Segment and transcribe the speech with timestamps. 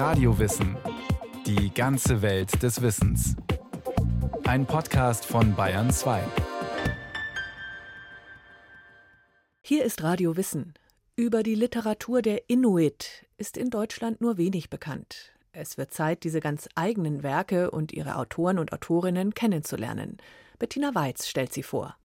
[0.00, 0.78] Radiowissen.
[1.44, 3.36] Die ganze Welt des Wissens.
[4.44, 6.22] Ein Podcast von Bayern 2.
[9.60, 10.72] Hier ist Radio Wissen.
[11.16, 15.34] Über die Literatur der Inuit ist in Deutschland nur wenig bekannt.
[15.52, 20.16] Es wird Zeit, diese ganz eigenen Werke und ihre Autoren und Autorinnen kennenzulernen.
[20.58, 21.99] Bettina Weiz stellt sie vor.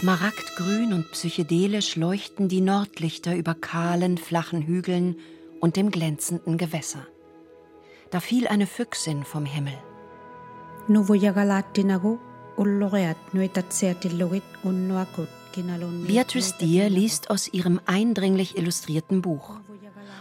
[0.00, 5.16] Smaragdgrün und psychedelisch leuchten die Nordlichter über kahlen, flachen Hügeln
[5.60, 7.06] und dem glänzenden Gewässer.
[8.10, 9.76] Da fiel eine Füchsin vom Himmel.
[16.06, 19.60] Beatrice Deer liest aus ihrem eindringlich illustrierten Buch.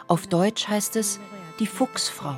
[0.10, 1.22] Auf Deutsch heißt es
[1.62, 2.36] Die Fuchsfrau.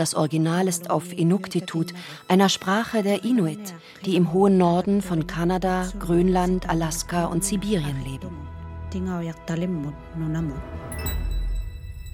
[0.00, 1.92] Das Original ist auf Inuktitut,
[2.26, 3.74] einer Sprache der Inuit,
[4.06, 8.48] die im hohen Norden von Kanada, Grönland, Alaska und Sibirien leben.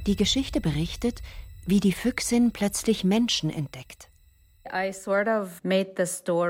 [0.04, 1.22] Die Geschichte berichtet,
[1.64, 4.08] wie die Füchsin plötzlich Menschen entdeckt.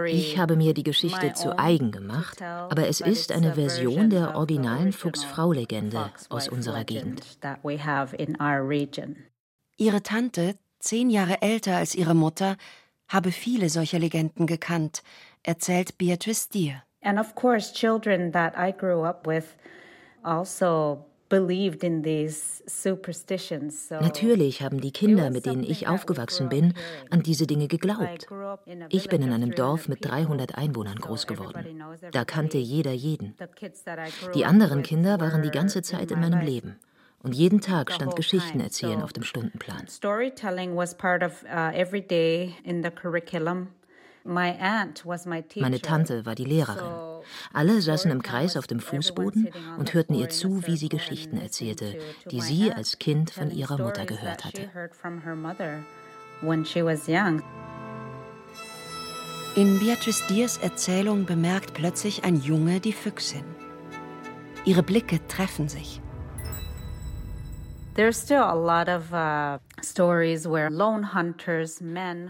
[0.07, 4.95] Ich habe mir die Geschichte zu eigen gemacht, aber es ist eine Version der originalen
[4.95, 7.21] Fuchsfrau-Legende aus unserer Gegend.
[9.79, 12.57] Ihre Tante, zehn Jahre älter als ihre Mutter,
[13.09, 15.03] habe viele solcher Legenden gekannt,
[15.43, 16.83] erzählt Beatrice Deer.
[17.03, 19.45] And of course, children that I grew up with
[20.23, 21.07] also
[24.01, 26.75] Natürlich haben die Kinder, mit denen ich aufgewachsen bin,
[27.11, 28.29] an diese Dinge geglaubt.
[28.91, 31.83] Ich bin in einem Dorf mit 300 Einwohnern groß geworden.
[32.13, 33.35] Da kannte jeder jeden.
[34.37, 36.79] Die anderen Kinder waren die ganze Zeit in meinem Leben.
[37.27, 39.89] Und jeden Tag stand Geschichten erzählen auf dem Stundenplan.
[39.89, 43.67] Storytelling was part of uh, every day in the curriculum.
[44.25, 47.23] Meine Tante war die Lehrerin.
[47.53, 51.99] Alle saßen im Kreis auf dem Fußboden und hörten ihr zu, wie sie Geschichten erzählte,
[52.31, 54.71] die sie als Kind von ihrer Mutter gehört hatte.
[59.57, 63.45] In Beatrice Diers Erzählung bemerkt plötzlich ein Junge die Füchsin.
[64.65, 66.01] Ihre Blicke treffen sich.
[67.99, 68.03] Uh,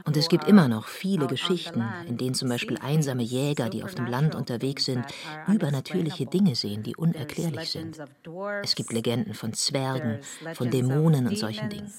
[0.05, 3.95] Und es gibt immer noch viele Geschichten, in denen zum Beispiel einsame Jäger, die auf
[3.97, 5.05] dem Land unterwegs sind,
[5.49, 7.99] übernatürliche Dinge sehen, die unerklärlich sind.
[8.63, 10.21] Es gibt Legenden von Zwergen,
[10.55, 11.93] von Dämonen und solchen Dingen.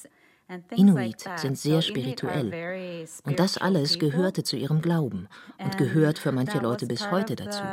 [0.77, 3.05] Inuit sind sehr spirituell.
[3.25, 7.63] Und das alles gehörte zu ihrem Glauben und gehört für manche Leute bis heute dazu.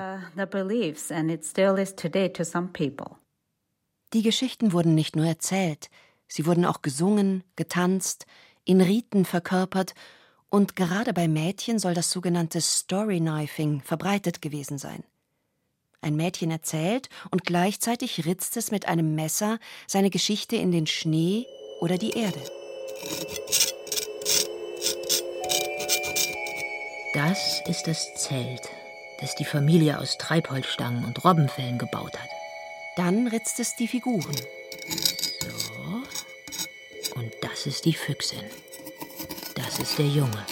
[4.15, 5.91] Die Geschichten wurden nicht nur erzählt,
[6.29, 8.27] sie wurden auch gesungen, getanzt,
[8.65, 9.95] in Riten verkörpert,
[10.51, 15.03] und gerade bei Mädchen soll das sogenannte Story-Knifing verbreitet gewesen sein.
[16.01, 19.59] Ein Mädchen erzählt und gleichzeitig ritzt es mit einem Messer
[19.89, 21.45] seine Geschichte in den Schnee
[21.81, 22.39] oder die Erde.
[27.15, 28.63] Das ist das Zelt,
[29.21, 32.34] das die Familie aus Treibholzstangen und Robbenfellen gebaut hat.
[32.97, 34.37] Dann ritzt es die Figuren.
[35.41, 36.03] So.
[37.17, 38.45] Und das ist die Füchsin.
[39.57, 40.47] Das ist der Junge.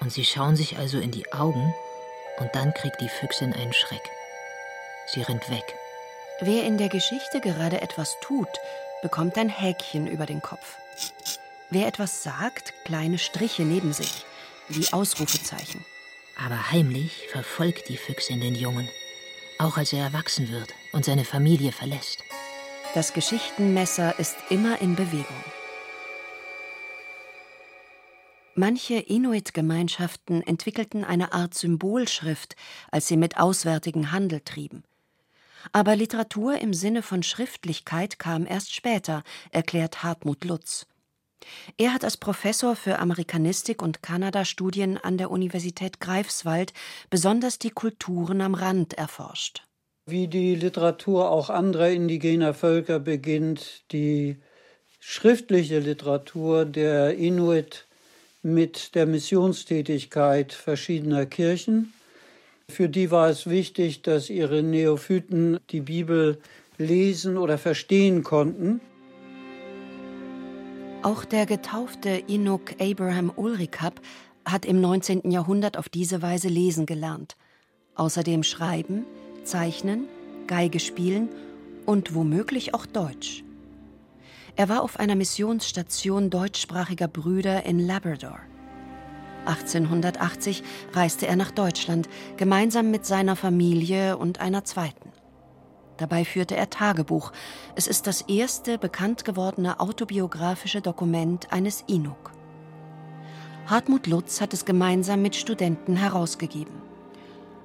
[0.00, 1.74] Und sie schauen sich also in die Augen
[2.38, 4.02] und dann kriegt die Füchsin einen Schreck.
[5.06, 5.64] Sie rennt weg.
[6.40, 8.48] Wer in der Geschichte gerade etwas tut,
[9.02, 10.76] bekommt ein Häkchen über den Kopf.
[11.70, 14.24] Wer etwas sagt, kleine Striche neben sich,
[14.68, 15.84] wie Ausrufezeichen.
[16.44, 18.88] Aber heimlich verfolgt die Füchsin den Jungen
[19.58, 22.22] auch als er erwachsen wird und seine Familie verlässt.
[22.94, 25.26] Das Geschichtenmesser ist immer in Bewegung.
[28.54, 32.54] Manche Inuit-Gemeinschaften entwickelten eine Art Symbolschrift,
[32.90, 34.84] als sie mit auswärtigen Handel trieben.
[35.72, 40.86] Aber Literatur im Sinne von Schriftlichkeit kam erst später, erklärt Hartmut Lutz.
[41.76, 46.72] Er hat als Professor für Amerikanistik und Kanada-Studien an der Universität Greifswald
[47.10, 49.62] besonders die Kulturen am Rand erforscht.
[50.06, 54.36] Wie die Literatur auch anderer indigener Völker beginnt die
[54.98, 57.86] schriftliche Literatur der Inuit
[58.42, 61.92] mit der Missionstätigkeit verschiedener Kirchen.
[62.68, 66.40] Für die war es wichtig, dass ihre Neophyten die Bibel
[66.78, 68.80] lesen oder verstehen konnten.
[71.02, 74.00] Auch der getaufte Inuk Abraham Ulrikab
[74.44, 75.32] hat im 19.
[75.32, 77.36] Jahrhundert auf diese Weise lesen gelernt.
[77.96, 79.04] Außerdem schreiben,
[79.42, 80.06] zeichnen,
[80.46, 81.28] Geige spielen
[81.86, 83.42] und womöglich auch Deutsch.
[84.54, 88.38] Er war auf einer Missionsstation deutschsprachiger Brüder in Labrador.
[89.46, 90.62] 1880
[90.92, 95.11] reiste er nach Deutschland, gemeinsam mit seiner Familie und einer zweiten.
[96.02, 97.30] Dabei führte er Tagebuch.
[97.76, 102.32] Es ist das erste bekannt gewordene autobiografische Dokument eines Inuk.
[103.66, 106.74] Hartmut Lutz hat es gemeinsam mit Studenten herausgegeben.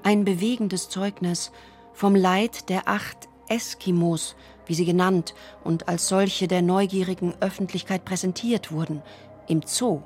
[0.04, 1.51] Ein bewegendes Zeugnis
[1.94, 4.36] vom Leid der acht Eskimos,
[4.68, 9.01] wie sie genannt und als solche der neugierigen Öffentlichkeit präsentiert wurden,
[9.48, 10.04] im Zoo,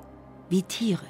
[0.48, 1.04] wie Tiere.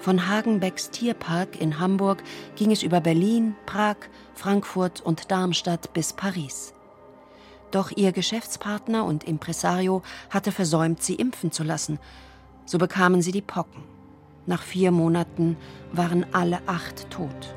[0.00, 2.22] Von Hagenbecks Tierpark in Hamburg
[2.56, 3.96] ging es über Berlin, Prag,
[4.34, 6.72] Frankfurt und Darmstadt bis Paris.
[7.70, 11.98] Doch ihr Geschäftspartner und Impresario hatte versäumt, sie impfen zu lassen.
[12.64, 13.82] So bekamen sie die Pocken.
[14.46, 15.56] Nach vier Monaten
[15.92, 17.54] waren alle acht tot.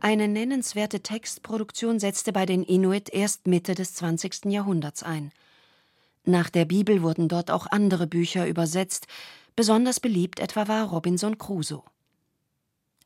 [0.00, 4.46] Eine nennenswerte Textproduktion setzte bei den Inuit erst Mitte des 20.
[4.46, 5.32] Jahrhunderts ein.
[6.24, 9.06] Nach der Bibel wurden dort auch andere Bücher übersetzt,
[9.56, 11.82] besonders beliebt etwa war Robinson Crusoe.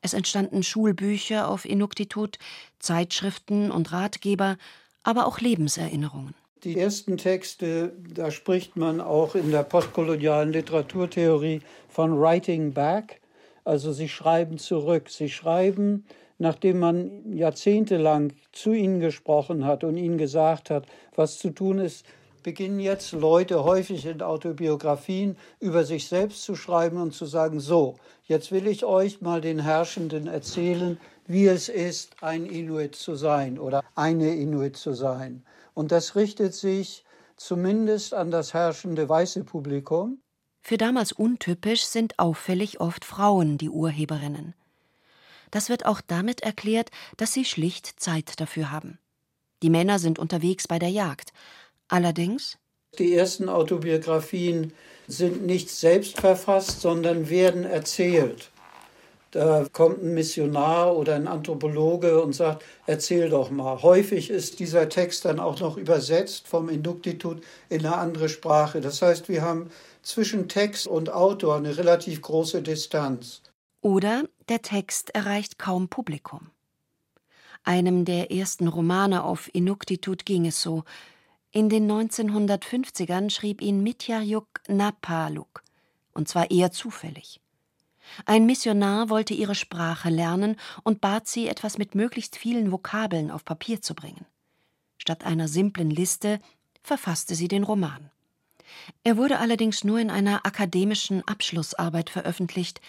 [0.01, 2.37] Es entstanden Schulbücher auf Inuktitut,
[2.79, 4.57] Zeitschriften und Ratgeber,
[5.03, 6.35] aber auch Lebenserinnerungen.
[6.63, 13.21] Die ersten Texte, da spricht man auch in der postkolonialen Literaturtheorie von Writing Back,
[13.63, 15.09] also sie schreiben zurück.
[15.09, 16.05] Sie schreiben
[16.39, 20.85] nachdem man jahrzehntelang zu ihnen gesprochen hat und ihnen gesagt hat,
[21.15, 22.05] was zu tun ist,
[22.47, 27.97] beginnen jetzt Leute häufig in Autobiografien über sich selbst zu schreiben und zu sagen, so,
[28.23, 33.59] jetzt will ich euch mal den Herrschenden erzählen, wie es ist, ein Inuit zu sein
[33.59, 35.43] oder eine Inuit zu sein.
[35.73, 37.03] Und das richtet sich
[37.35, 40.21] zumindest an das herrschende weiße Publikum.
[40.61, 44.53] Für damals untypisch sind auffällig oft Frauen die Urheberinnen.
[45.51, 48.99] Das wird auch damit erklärt, dass sie schlicht Zeit dafür haben.
[49.63, 51.33] Die Männer sind unterwegs bei der Jagd.
[51.87, 52.57] Allerdings
[52.97, 54.73] die ersten Autobiografien
[55.07, 58.49] sind nicht selbst verfasst, sondern werden erzählt.
[59.31, 63.81] Da kommt ein Missionar oder ein Anthropologe und sagt, erzähl doch mal.
[63.83, 68.81] Häufig ist dieser Text dann auch noch übersetzt vom Induktitut in eine andere Sprache.
[68.81, 69.69] Das heißt, wir haben
[70.01, 73.41] zwischen Text und Autor eine relativ große Distanz.
[73.81, 76.49] Oder der Text erreicht kaum Publikum.
[77.63, 80.83] Einem der ersten Romane auf Inuktitut ging es so.
[81.51, 85.63] In den 1950ern schrieb ihn Mityajuk Napaluk,
[86.13, 87.39] und zwar eher zufällig.
[88.25, 93.45] Ein Missionar wollte ihre Sprache lernen und bat sie, etwas mit möglichst vielen Vokabeln auf
[93.45, 94.25] Papier zu bringen.
[94.97, 96.39] Statt einer simplen Liste
[96.83, 98.09] verfasste sie den Roman.
[99.03, 102.81] Er wurde allerdings nur in einer akademischen Abschlussarbeit veröffentlicht,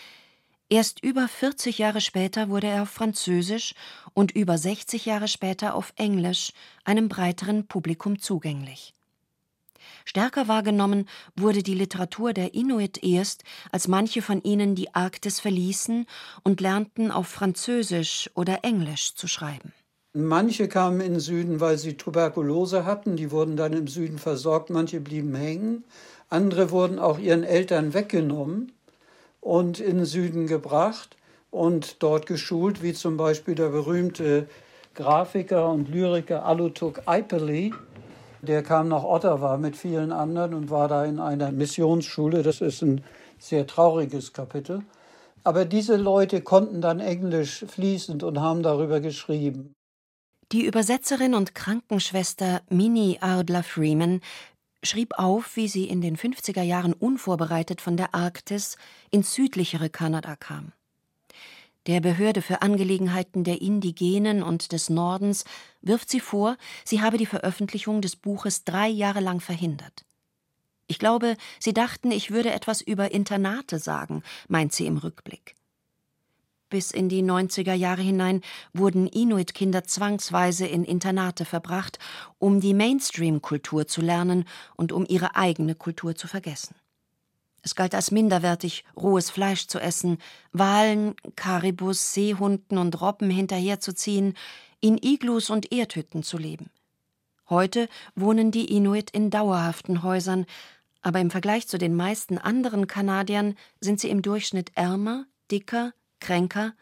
[0.70, 3.75] Erst über 40 Jahre später wurde er auf Französisch
[4.12, 6.53] und über 60 Jahre später auf Englisch
[6.85, 8.93] einem breiteren Publikum zugänglich.
[10.05, 16.05] Stärker wahrgenommen wurde die Literatur der Inuit erst, als manche von ihnen die Arktis verließen
[16.44, 19.73] und lernten auf Französisch oder Englisch zu schreiben.
[20.12, 24.69] Manche kamen in den Süden, weil sie Tuberkulose hatten, die wurden dann im Süden versorgt,
[24.69, 25.85] manche blieben hängen,
[26.29, 28.73] andere wurden auch ihren Eltern weggenommen
[29.49, 31.17] und in den Süden gebracht
[31.50, 34.47] und dort geschult, wie zum Beispiel der berühmte
[34.95, 37.73] Grafiker und Lyriker Alutuk Aipeli.
[38.43, 42.43] Der kam nach Ottawa mit vielen anderen und war da in einer Missionsschule.
[42.43, 43.03] Das ist ein
[43.39, 44.83] sehr trauriges Kapitel.
[45.45, 49.73] Aber diese Leute konnten dann Englisch fließend und haben darüber geschrieben.
[50.52, 54.21] Die Übersetzerin und Krankenschwester Minnie Ardler Freeman
[54.82, 58.76] schrieb auf, wie sie in den 50er Jahren unvorbereitet von der Arktis
[59.11, 60.73] ins südlichere Kanada kam.
[61.87, 65.44] Der Behörde für Angelegenheiten der Indigenen und des Nordens
[65.80, 70.04] wirft sie vor, sie habe die Veröffentlichung des Buches drei Jahre lang verhindert.
[70.87, 75.58] Ich glaube, sie dachten, ich würde etwas über Internate sagen, meint sie im Rückblick.
[76.71, 78.43] Bis in die 90er Jahre hinein
[78.75, 81.99] wurden Inuit-Kinder zwangsweise in Internate verbracht,
[82.39, 84.45] um die Mainstream-Kultur zu lernen
[84.77, 86.75] und um ihre eigene Kultur zu vergessen.
[87.63, 90.19] Es galt als minderwertig, rohes Fleisch zu essen,
[90.53, 94.37] Walen, Karibus, Seehunden und Robben hinterherzuziehen,
[94.81, 96.71] in Iglus und Erdhütten zu leben.
[97.49, 100.45] Heute wohnen die Inuit in dauerhaften Häusern,
[101.01, 106.75] aber im Vergleich zu den meisten anderen Kanadiern sind sie im Durchschnitt ärmer, dicker, kränker,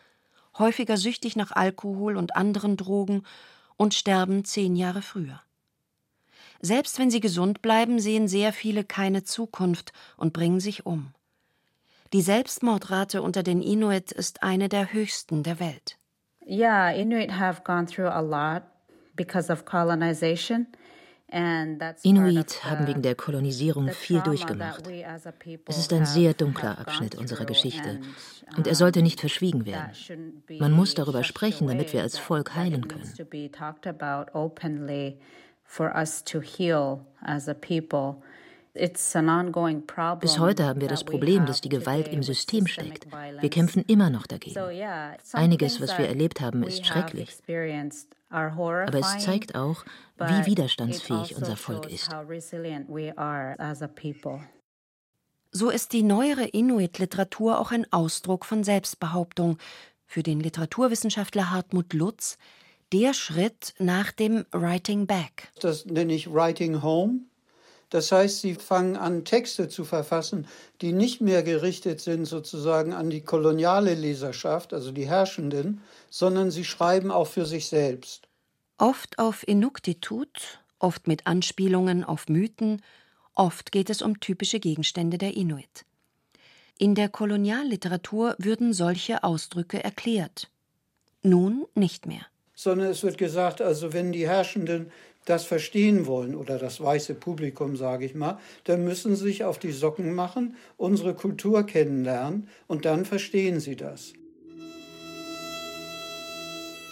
[0.58, 3.22] häufiger süchtig nach Alkohol und anderen Drogen
[3.76, 5.40] und sterben zehn Jahre früher.
[6.60, 11.12] Selbst wenn sie gesund bleiben, sehen sehr viele keine Zukunft und bringen sich um.
[12.12, 15.98] Die Selbstmordrate unter den Inuit ist eine der höchsten der Welt.
[16.48, 18.62] Yeah, Inuit have gone through a lot
[19.16, 20.68] because of colonization.
[21.28, 24.88] Inuit haben wegen der Kolonisierung viel durchgemacht.
[25.66, 28.00] Es ist ein sehr dunkler Abschnitt unserer Geschichte
[28.56, 29.90] und er sollte nicht verschwiegen werden.
[30.60, 33.12] Man muss darüber sprechen, damit wir als Volk heilen können.
[40.20, 43.06] Bis heute haben wir das Problem, dass die Gewalt im System steckt.
[43.40, 44.60] Wir kämpfen immer noch dagegen.
[45.32, 47.36] Einiges, was wir erlebt haben, ist schrecklich.
[48.28, 49.84] Aber es zeigt auch,
[50.16, 52.10] wie widerstandsfähig also unser Volk ist.
[55.52, 59.58] So ist die neuere Inuit-Literatur auch ein Ausdruck von Selbstbehauptung.
[60.08, 62.38] Für den Literaturwissenschaftler Hartmut Lutz
[62.92, 65.50] der Schritt nach dem Writing Back.
[65.60, 67.20] Das nenne ich Writing Home.
[67.90, 70.48] Das heißt, sie fangen an, Texte zu verfassen,
[70.80, 76.64] die nicht mehr gerichtet sind sozusagen an die koloniale Leserschaft, also die Herrschenden, sondern sie
[76.64, 78.28] schreiben auch für sich selbst.
[78.78, 82.82] Oft auf Inuktitut, oft mit Anspielungen auf Mythen,
[83.34, 85.84] oft geht es um typische Gegenstände der Inuit.
[86.78, 90.50] In der Kolonialliteratur würden solche Ausdrücke erklärt.
[91.22, 92.26] Nun nicht mehr.
[92.54, 94.90] Sondern es wird gesagt, also wenn die Herrschenden
[95.26, 99.58] das verstehen wollen oder das weiße Publikum, sage ich mal, dann müssen sie sich auf
[99.58, 104.14] die Socken machen, unsere Kultur kennenlernen und dann verstehen sie das.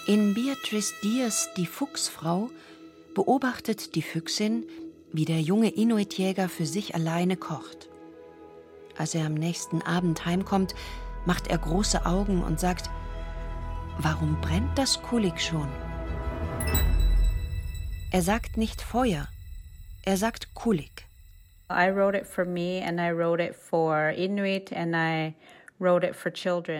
[0.07, 2.51] In Beatrice Diers Die Fuchsfrau
[3.15, 4.65] beobachtet die Füchsin,
[5.13, 7.89] wie der junge Inuitjäger für sich alleine kocht.
[8.99, 10.75] Als er am nächsten Abend heimkommt,
[11.25, 12.91] macht er große Augen und sagt:
[13.99, 15.69] Warum brennt das Kulik schon?
[18.15, 19.27] Er sagt nicht Feuer,
[20.05, 21.07] er sagt Kulik.
[21.69, 25.35] I wrote it for me and I wrote it for Inuit and I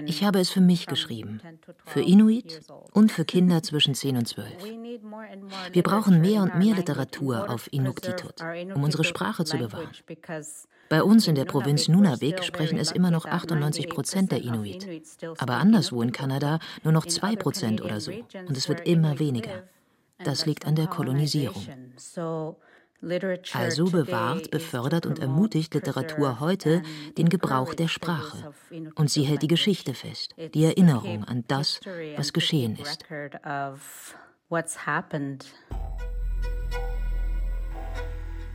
[0.07, 1.41] ich habe es für mich geschrieben,
[1.85, 2.61] für Inuit
[2.93, 4.47] und für Kinder zwischen 10 und 12.
[5.73, 8.41] Wir brauchen mehr und mehr Literatur auf Inuktitut,
[8.73, 9.91] um unsere Sprache zu bewahren.
[10.89, 14.87] Bei uns in der Provinz Nunavik sprechen es immer noch 98 Prozent der Inuit,
[15.39, 18.13] aber anderswo in Kanada nur noch 2 Prozent oder so.
[18.47, 19.65] Und es wird immer weniger.
[20.19, 21.67] Das liegt an der Kolonisierung.
[23.53, 26.83] Also bewahrt, befördert und ermutigt Literatur heute
[27.19, 28.53] den Gebrauch der Sprache.
[28.95, 31.81] Und sie hält die Geschichte fest, die Erinnerung an das,
[32.17, 33.05] was geschehen ist.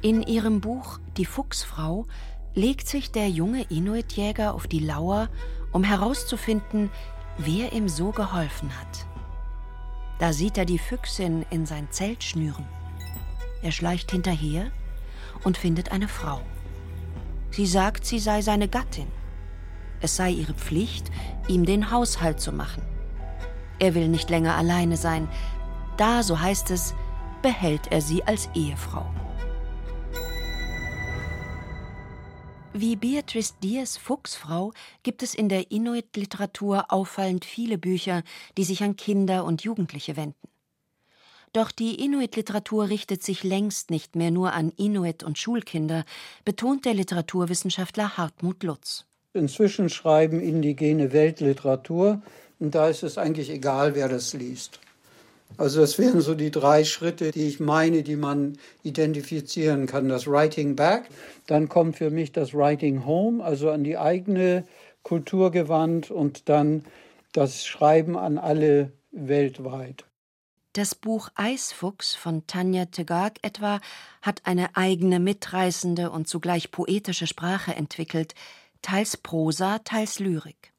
[0.01, 2.07] In ihrem Buch Die Fuchsfrau
[2.55, 5.29] legt sich der junge Inuitjäger auf die Lauer,
[5.71, 6.89] um herauszufinden,
[7.37, 9.08] wer ihm so geholfen hat.
[10.19, 12.67] Da sieht er die Füchsin in sein Zelt schnüren.
[13.61, 14.71] Er schleicht hinterher
[15.43, 16.41] und findet eine Frau.
[17.51, 19.07] Sie sagt, sie sei seine Gattin.
[20.01, 21.09] Es sei ihre Pflicht,
[21.47, 22.83] ihm den Haushalt zu machen.
[23.79, 25.27] Er will nicht länger alleine sein.
[25.97, 26.93] Da, so heißt es,
[27.41, 29.05] behält er sie als Ehefrau.
[32.73, 38.21] Wie Beatrice Diers Fuchsfrau gibt es in der Inuit-Literatur auffallend viele Bücher,
[38.57, 40.47] die sich an Kinder und Jugendliche wenden.
[41.51, 46.05] Doch die Inuit-Literatur richtet sich längst nicht mehr nur an Inuit und Schulkinder,
[46.45, 49.05] betont der Literaturwissenschaftler Hartmut Lutz.
[49.33, 52.21] Inzwischen schreiben indigene Weltliteratur
[52.59, 54.79] und da ist es eigentlich egal, wer das liest.
[55.57, 60.07] Also das wären so die drei Schritte, die ich meine, die man identifizieren kann.
[60.07, 61.09] Das Writing Back,
[61.47, 64.65] dann kommt für mich das Writing Home, also an die eigene
[65.03, 66.85] Kultur gewandt und dann
[67.33, 70.05] das Schreiben an alle weltweit.
[70.73, 73.81] Das Buch Eisfuchs von Tanja Tegag etwa
[74.21, 78.35] hat eine eigene mitreißende und zugleich poetische Sprache entwickelt,
[78.81, 80.71] teils Prosa, teils Lyrik.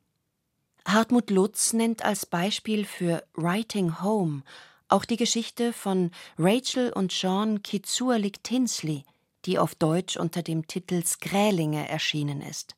[0.86, 4.42] Hartmut Lutz nennt als Beispiel für Writing Home
[4.90, 9.04] auch die Geschichte von Rachel und Sean Kitsualik Tinsley,
[9.44, 12.74] die auf Deutsch unter dem Titel Skrälinge erschienen ist.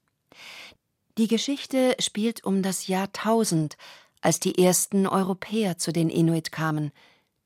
[1.18, 3.76] Die Geschichte spielt um das Jahr 1000,
[4.20, 6.92] als die ersten Europäer zu den Inuit kamen,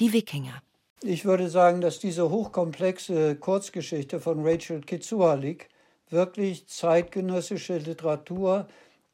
[0.01, 0.63] die Wikinger.
[1.03, 5.69] Ich würde sagen, dass diese hochkomplexe Kurzgeschichte von Rachel Kitsualik
[6.11, 8.69] wirklich zeitgenössische Literatur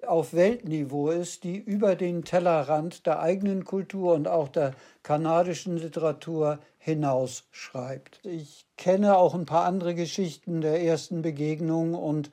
[0.07, 6.59] auf Weltniveau ist, die über den Tellerrand der eigenen Kultur und auch der kanadischen Literatur
[6.79, 8.21] hinaus schreibt.
[8.25, 12.31] Ich kenne auch ein paar andere Geschichten der ersten Begegnung und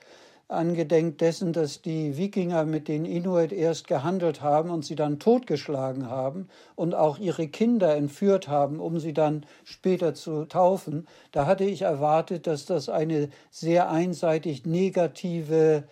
[0.49, 6.09] angedenk dessen, dass die Wikinger mit den Inuit erst gehandelt haben und sie dann totgeschlagen
[6.09, 11.65] haben und auch ihre Kinder entführt haben, um sie dann später zu taufen, da hatte
[11.65, 15.83] ich erwartet, dass das eine sehr einseitig negative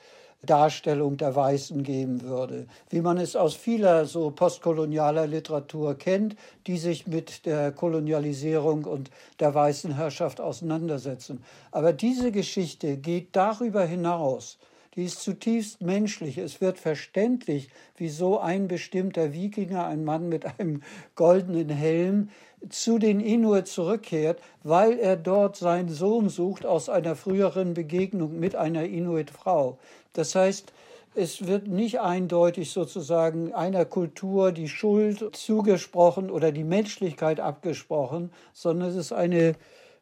[0.44, 6.36] Darstellung der Weißen geben würde, wie man es aus vieler so postkolonialer Literatur kennt,
[6.68, 11.44] die sich mit der Kolonialisierung und der weißen Herrschaft auseinandersetzen.
[11.72, 14.60] Aber diese Geschichte geht darüber hinaus.
[14.96, 16.40] Die ist zutiefst menschlich.
[16.40, 20.82] Es wird verständlich, wieso ein bestimmter Wikinger, ein Mann mit einem
[21.14, 22.30] goldenen Helm,
[22.70, 28.56] zu den Inuit zurückkehrt, weil er dort seinen Sohn sucht aus einer früheren Begegnung mit
[28.56, 29.78] einer Inuit-Frau.
[30.14, 30.74] Das heißt,
[31.16, 38.90] es wird nicht eindeutig sozusagen einer Kultur die Schuld zugesprochen oder die Menschlichkeit abgesprochen, sondern
[38.90, 39.56] es ist eine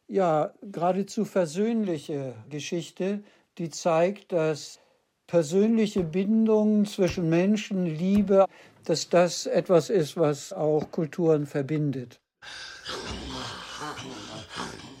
[0.08, 3.22] ja geradezu versöhnliche Geschichte,
[3.58, 4.78] die zeigt, dass
[5.26, 8.46] persönliche Bindungen zwischen Menschen, Liebe,
[8.84, 12.20] dass das etwas ist, was auch Kulturen verbindet.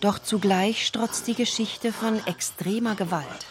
[0.00, 3.46] Doch zugleich strotzt die Geschichte von extremer Gewalt.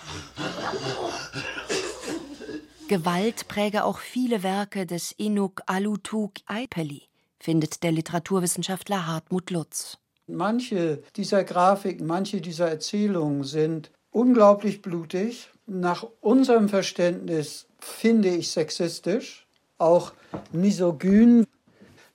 [2.88, 7.04] Gewalt präge auch viele Werke des Inuk Alutuk Aipeli,
[7.40, 9.98] findet der Literaturwissenschaftler Hartmut Lutz.
[10.28, 19.48] Manche dieser Grafiken, manche dieser Erzählungen sind unglaublich blutig, nach unserem Verständnis finde ich sexistisch,
[19.78, 20.14] auch
[20.52, 21.46] misogyn.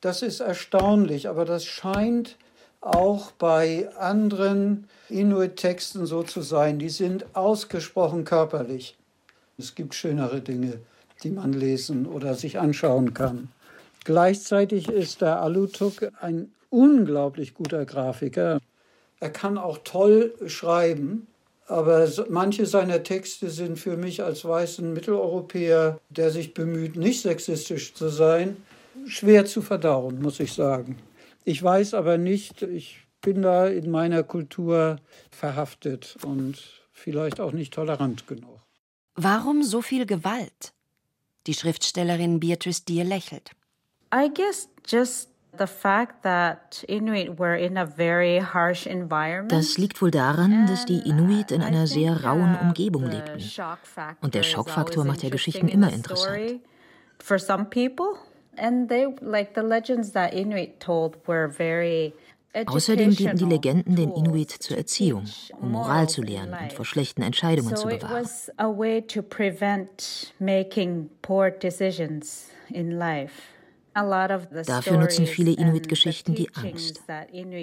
[0.00, 2.36] Das ist erstaunlich, aber das scheint
[2.80, 6.78] auch bei anderen Inuit-Texten so zu sein.
[6.78, 8.96] Die sind ausgesprochen körperlich.
[9.58, 10.80] Es gibt schönere Dinge,
[11.22, 13.50] die man lesen oder sich anschauen kann.
[14.04, 18.58] Gleichzeitig ist der Alutuk ein unglaublich guter Grafiker.
[19.20, 21.26] Er kann auch toll schreiben,
[21.66, 27.92] aber manche seiner Texte sind für mich als weißen Mitteleuropäer, der sich bemüht, nicht sexistisch
[27.92, 28.56] zu sein,
[29.06, 30.96] schwer zu verdauen, muss ich sagen.
[31.44, 34.96] Ich weiß aber nicht, ich bin da in meiner Kultur
[35.30, 36.58] verhaftet und
[36.92, 38.60] vielleicht auch nicht tolerant genug.
[39.14, 40.72] Warum so viel Gewalt?
[41.46, 43.50] Die Schriftstellerin Beatrice Deer lächelt.
[44.14, 45.82] I guess just das
[49.78, 53.42] liegt wohl daran, dass die Inuit in einer sehr rauen Umgebung lebten.
[54.20, 56.60] Und der Schockfaktor macht ja Geschichten immer interessant.
[57.18, 58.14] For some people,
[62.66, 65.24] Außerdem dienten die Legenden den Inuit zur Erziehung,
[65.60, 68.26] um Moral zu lernen und vor schlechten Entscheidungen zu bewahren.
[73.92, 77.02] Dafür nutzen viele Inuit-Geschichten die Angst.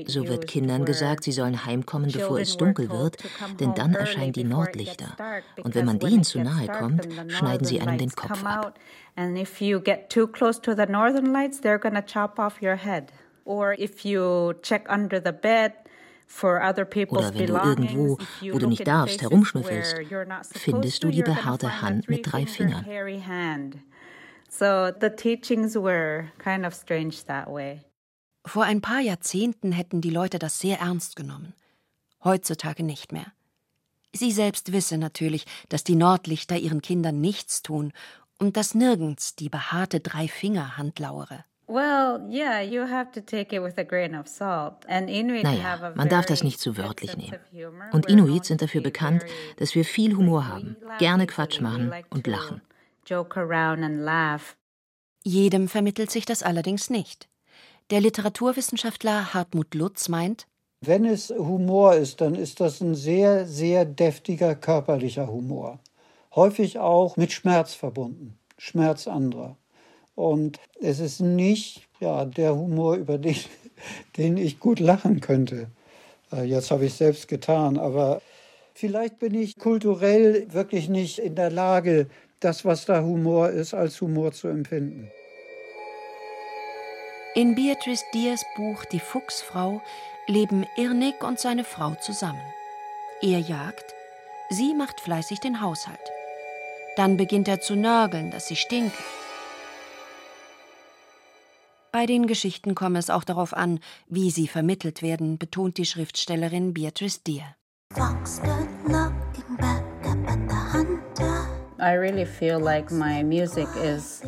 [0.07, 3.17] So wird Kindern gesagt, sie sollen heimkommen, bevor es dunkel wird,
[3.59, 5.15] denn dann erscheinen die Nordlichter.
[5.63, 8.73] Und wenn man denen zu nahe kommt, schneiden sie einem den Kopf ab.
[17.09, 18.17] Oder wenn du irgendwo,
[18.51, 19.95] wo du nicht darfst, herumschnüffelst,
[20.51, 22.85] findest du die behaarte Hand mit drei Fingern.
[24.49, 27.81] So the teachings were kind of strange that way.
[28.45, 31.53] Vor ein paar Jahrzehnten hätten die Leute das sehr ernst genommen.
[32.23, 33.33] Heutzutage nicht mehr.
[34.13, 37.91] Sie selbst wisse natürlich, dass die Nordlichter ihren Kindern nichts tun
[38.39, 41.43] und dass nirgends die behaarte Dreifingerhand lauere.
[41.67, 42.23] Naja,
[45.95, 47.38] man darf das nicht zu wörtlich nehmen.
[47.91, 49.25] Und Inuit sind dafür bekannt,
[49.57, 52.62] dass wir viel Humor haben, gerne Quatsch machen und lachen
[53.08, 54.56] joke around and laugh.
[55.24, 57.28] Jedem vermittelt sich das allerdings nicht.
[57.89, 60.48] Der Literaturwissenschaftler Hartmut Lutz meint,
[60.82, 65.80] wenn es Humor ist, dann ist das ein sehr, sehr deftiger körperlicher Humor.
[66.36, 69.58] Häufig auch mit Schmerz verbunden, Schmerz anderer.
[70.13, 73.36] Und es ist nicht ja, der Humor, über den,
[74.17, 75.72] den ich gut lachen könnte.
[76.32, 78.22] Äh, jetzt habe ich es selbst getan, aber
[78.76, 82.08] vielleicht bin ich kulturell wirklich nicht in der Lage,
[82.39, 85.10] das, was da Humor ist, als Humor zu empfinden.
[87.36, 89.82] In Beatrice Diers Buch Die Fuchsfrau
[90.28, 92.41] leben Irnig und seine Frau zusammen.
[93.21, 93.93] Er jagt,
[94.50, 96.00] sie macht fleißig den Haushalt.
[96.95, 99.04] Dann beginnt er zu nörgeln, dass sie stinken.
[101.91, 106.73] Bei den Geschichten komme es auch darauf an, wie sie vermittelt werden, betont die Schriftstellerin
[106.73, 107.56] Beatrice Deer.
[107.93, 108.41] Fox
[111.79, 114.23] I really feel like my music is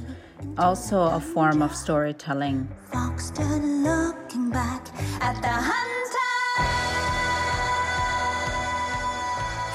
[0.57, 2.67] also a form of storytelling.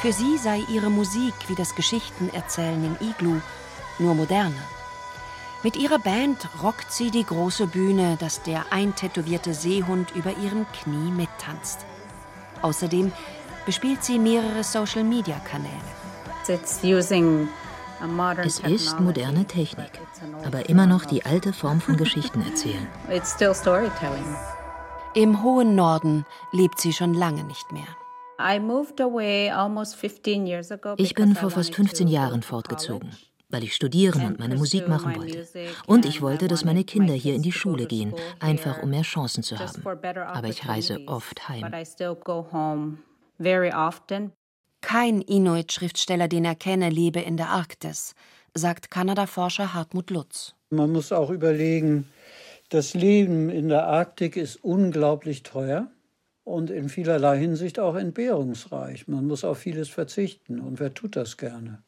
[0.00, 3.40] Für sie sei ihre Musik wie das Geschichtenerzählen im Iglu,
[3.98, 4.54] nur moderner.
[5.64, 11.10] Mit ihrer Band rockt sie die große Bühne, dass der eintätowierte Seehund über ihrem Knie
[11.10, 11.86] mittanzt.
[12.62, 13.10] Außerdem
[13.66, 15.72] bespielt sie mehrere Social-Media-Kanäle.
[16.46, 17.48] It's using
[18.44, 19.90] Es ist moderne Technik,
[20.44, 22.86] aber immer noch die alte Form von Geschichten erzählen.
[25.14, 27.86] Im hohen Norden lebt sie schon lange nicht mehr.
[30.96, 33.10] Ich bin vor fast 15 Jahren fortgezogen,
[33.48, 35.46] weil ich studieren und meine Musik machen wollte.
[35.86, 39.44] Und ich wollte, dass meine Kinder hier in die Schule gehen, einfach um mehr Chancen
[39.44, 39.82] zu haben.
[39.86, 41.62] Aber ich reise oft heim.
[44.84, 48.14] Kein Inuit-Schriftsteller, den er kenne, lebe in der Arktis,
[48.52, 50.54] sagt Kanada-Forscher Hartmut Lutz.
[50.68, 52.06] Man muss auch überlegen,
[52.68, 55.90] das Leben in der Arktik ist unglaublich teuer
[56.44, 59.08] und in vielerlei Hinsicht auch entbehrungsreich.
[59.08, 61.82] Man muss auf vieles verzichten und wer tut das gerne?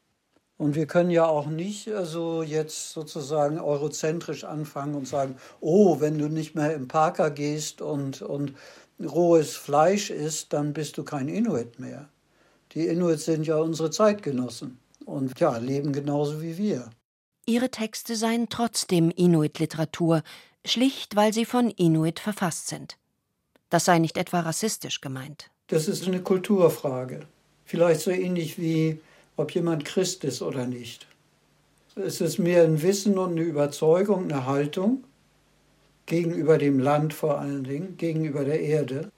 [0.57, 6.17] Und wir können ja auch nicht also jetzt sozusagen eurozentrisch anfangen und sagen, oh, wenn
[6.17, 8.55] du nicht mehr im Parker gehst und, und
[8.99, 12.09] rohes Fleisch isst, dann bist du kein Inuit mehr.
[12.73, 16.89] Die Inuits sind ja unsere Zeitgenossen und ja, leben genauso wie wir.
[17.45, 20.21] Ihre Texte seien trotzdem Inuit-Literatur,
[20.65, 22.97] schlicht weil sie von Inuit verfasst sind.
[23.69, 25.49] Das sei nicht etwa rassistisch gemeint.
[25.67, 27.21] Das ist eine Kulturfrage.
[27.65, 28.99] Vielleicht so ähnlich wie,
[29.37, 31.07] ob jemand Christ ist oder nicht.
[31.95, 35.03] Es ist mehr ein Wissen und eine Überzeugung, eine Haltung
[36.05, 39.11] gegenüber dem Land vor allen Dingen, gegenüber der Erde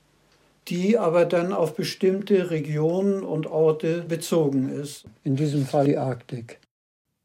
[0.67, 6.59] die aber dann auf bestimmte Regionen und Orte bezogen ist, in diesem Fall die Arktik.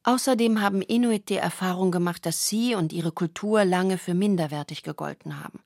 [0.05, 5.42] Außerdem haben Inuit die Erfahrung gemacht, dass sie und ihre Kultur lange für minderwertig gegolten
[5.42, 5.61] haben.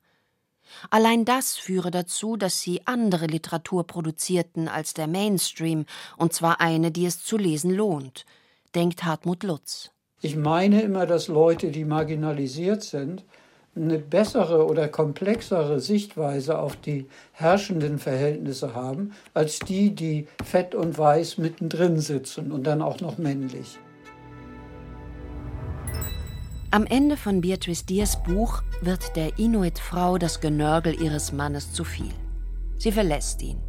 [0.89, 5.85] Allein das führe dazu, dass sie andere Literatur produzierten als der Mainstream,
[6.17, 8.25] und zwar eine, die es zu lesen lohnt,
[8.75, 9.91] denkt Hartmut Lutz.
[10.21, 13.25] Ich meine immer, dass Leute, die marginalisiert sind,
[13.75, 20.97] eine bessere oder komplexere Sichtweise auf die herrschenden Verhältnisse haben, als die, die fett und
[20.97, 23.79] weiß mittendrin sitzen und dann auch noch männlich.
[26.71, 32.13] Am Ende von Beatrice Diers Buch wird der Inuit-Frau das Genörgel ihres Mannes zu viel.
[32.77, 33.59] Sie verlässt ihn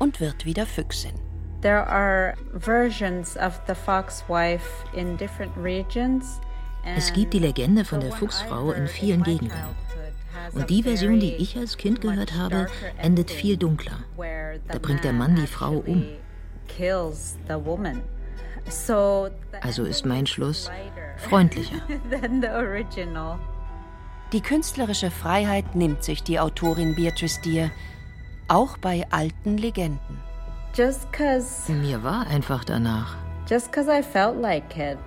[0.00, 1.14] und wird wieder Füchsin.
[1.62, 6.40] There are versions of the fox wife in different regions.
[6.96, 9.58] Es gibt die Legende von der Fuchsfrau in vielen Gegenden.
[10.52, 12.66] Und die Version, die ich als Kind gehört habe,
[12.98, 13.98] endet viel dunkler.
[14.68, 16.04] Da bringt der Mann die Frau um.
[19.60, 20.70] Also ist mein Schluss
[21.16, 21.80] freundlicher.
[24.32, 27.70] Die künstlerische Freiheit nimmt sich die Autorin Beatrice Deer,
[28.48, 30.18] auch bei alten Legenden.
[31.68, 33.16] Mir war einfach danach.
[33.48, 34.98] Just because I felt like it.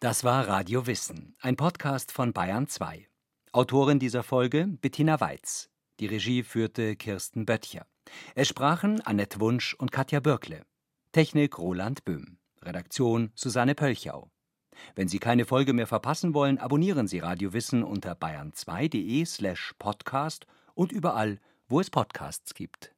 [0.00, 3.08] Das war Radio Wissen, ein Podcast von Bayern 2.
[3.50, 5.70] Autorin dieser Folge Bettina Weiz.
[5.98, 7.84] Die Regie führte Kirsten Böttcher.
[8.36, 10.62] Es sprachen Annette Wunsch und Katja Bürkle.
[11.10, 12.38] Technik Roland Böhm.
[12.62, 14.30] Redaktion Susanne Pölchau.
[14.94, 20.46] Wenn Sie keine Folge mehr verpassen wollen, abonnieren Sie Radio Wissen unter bayern2.de slash podcast
[20.74, 22.94] und überall, wo es Podcasts gibt.